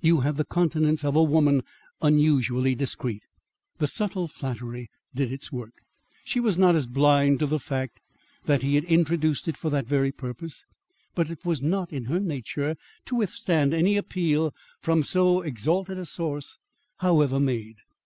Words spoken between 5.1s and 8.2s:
did its work. She was not blind to the fact